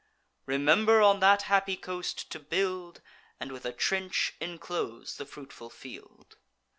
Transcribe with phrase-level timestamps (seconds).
[0.47, 3.01] Remember on that happy coast to build,
[3.39, 6.37] And with a trench inclose the fruitful field.